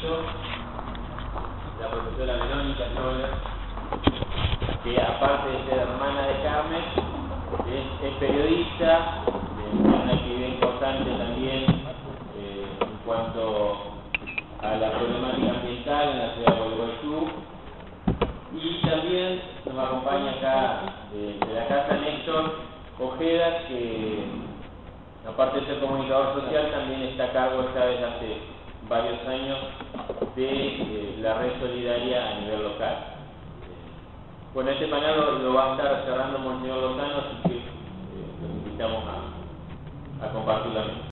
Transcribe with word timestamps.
la 0.00 1.90
profesora 1.90 2.34
Verónica 2.34 2.84
Loller, 2.94 3.30
que 4.84 5.02
aparte 5.02 5.50
de 5.50 5.64
ser 5.64 5.78
hermana 5.78 6.22
de 6.28 6.42
Carmen, 6.44 6.82
es, 7.66 8.06
es 8.06 8.14
periodista, 8.20 9.24
tiene 9.72 9.88
una 9.88 10.12
actividad 10.12 10.48
importante 10.50 11.10
también 11.10 11.64
eh, 12.38 12.66
en 12.80 12.96
cuanto 13.04 13.76
a 14.62 14.76
la 14.76 14.92
problemática 14.92 15.50
ambiental 15.50 16.10
en 16.10 16.18
la 16.18 16.34
ciudad 16.34 16.54
de 16.54 16.60
Gualeguaychú. 16.60 17.28
Y 18.54 18.86
también 18.86 19.42
nos 19.66 19.84
acompaña 19.84 20.30
acá 20.30 20.82
de, 21.12 21.44
de 21.44 21.54
la 21.54 21.66
casa 21.66 21.94
Néstor 21.96 22.54
Ojeda, 23.00 23.66
que 23.66 24.26
aparte 25.28 25.60
de 25.60 25.66
ser 25.66 25.80
comunicador 25.80 26.40
social, 26.40 26.70
también 26.70 27.02
está 27.02 27.24
a 27.24 27.32
cargo 27.32 27.62
esta 27.62 27.84
vez 27.84 28.00
hace 28.00 28.57
varios 28.88 29.26
años 29.26 29.58
de 30.36 30.48
eh, 30.48 31.16
la 31.20 31.34
red 31.34 31.58
solidaria 31.60 32.28
a 32.28 32.40
nivel 32.40 32.62
local. 32.62 32.96
Bueno, 34.54 34.70
este 34.70 34.86
panel 34.88 35.42
lo, 35.42 35.54
va 35.54 35.70
a 35.70 35.76
estar 35.76 36.04
cerrando 36.04 36.38
Monseñor 36.38 36.78
Lozano, 36.78 37.18
así 37.18 37.48
que 37.48 37.56
eh, 37.56 37.62
los 38.40 38.50
invitamos 38.50 39.04
a, 39.04 40.26
a 40.26 40.32
compartirlo. 40.32 41.06